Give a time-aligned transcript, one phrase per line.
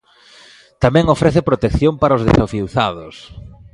[0.83, 3.15] Tamén ofrece protección para os desafiuzados.